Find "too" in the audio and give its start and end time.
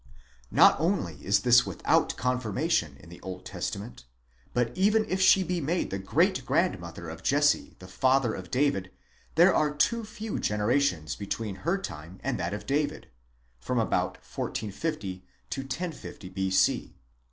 9.75-10.03